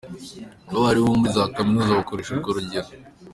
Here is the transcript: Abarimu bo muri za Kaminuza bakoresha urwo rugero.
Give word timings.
Abarimu 0.75 1.07
bo 1.11 1.15
muri 1.19 1.33
za 1.37 1.43
Kaminuza 1.55 1.99
bakoresha 1.99 2.29
urwo 2.31 2.49
rugero. 2.57 2.89